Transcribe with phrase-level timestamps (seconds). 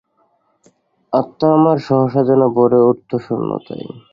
[1.13, 3.85] আত্মা আমার সহসা যেন ভরে উঠত শূন্যতায়।